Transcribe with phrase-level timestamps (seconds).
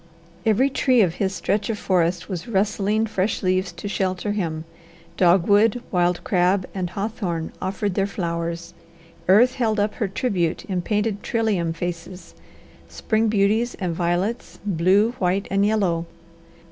[0.47, 4.65] Every tree of his stretch of forest was rustling fresh leaves to shelter him;
[5.15, 8.73] dogwood, wild crab, and hawthorn offered their flowers;
[9.27, 12.33] earth held up her tribute in painted trillium faces,
[12.87, 16.07] spring beauties, and violets, blue, white, and yellow.